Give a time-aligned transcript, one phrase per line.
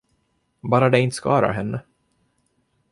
[0.61, 1.79] Bara det inte skadar henne?